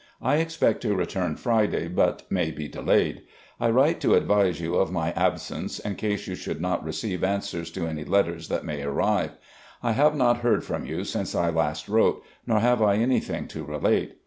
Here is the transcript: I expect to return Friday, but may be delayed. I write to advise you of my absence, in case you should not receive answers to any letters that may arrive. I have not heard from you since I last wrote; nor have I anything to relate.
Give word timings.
I 0.19 0.37
expect 0.37 0.81
to 0.81 0.95
return 0.95 1.35
Friday, 1.35 1.87
but 1.87 2.23
may 2.31 2.49
be 2.49 2.67
delayed. 2.67 3.21
I 3.59 3.69
write 3.69 4.01
to 4.01 4.15
advise 4.15 4.59
you 4.59 4.73
of 4.77 4.91
my 4.91 5.11
absence, 5.11 5.77
in 5.77 5.93
case 5.93 6.25
you 6.25 6.33
should 6.33 6.59
not 6.59 6.83
receive 6.83 7.23
answers 7.23 7.69
to 7.73 7.85
any 7.85 8.03
letters 8.03 8.47
that 8.47 8.65
may 8.65 8.81
arrive. 8.81 9.33
I 9.83 9.91
have 9.91 10.15
not 10.15 10.37
heard 10.37 10.63
from 10.63 10.87
you 10.87 11.03
since 11.03 11.35
I 11.35 11.51
last 11.51 11.87
wrote; 11.87 12.23
nor 12.47 12.61
have 12.61 12.81
I 12.81 12.95
anything 12.95 13.47
to 13.49 13.63
relate. 13.63 14.15